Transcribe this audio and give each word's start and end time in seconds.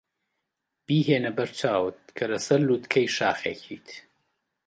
بهێنە 0.85 1.31
بەرچاوت 1.37 1.99
کە 2.17 2.25
لەسەر 2.31 2.59
لووتکەی 2.67 3.07
شاخێکیت. 3.17 3.87